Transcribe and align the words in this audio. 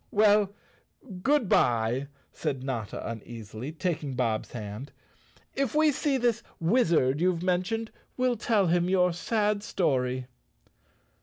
"Well, 0.09 0.51
good 1.21 1.47
bye!" 1.47 2.07
said 2.33 2.63
Notta 2.63 3.07
uneasily, 3.07 3.71
taking 3.71 4.15
Bob's 4.15 4.53
hand. 4.53 4.91
"If 5.53 5.75
we 5.75 5.91
see 5.91 6.17
this 6.17 6.41
wizard 6.59 7.21
you've 7.21 7.43
mentioned 7.43 7.91
we'll 8.17 8.35
tell 8.37 8.65
him 8.65 8.89
your 8.89 9.13
sad 9.13 9.61
story." 9.61 10.25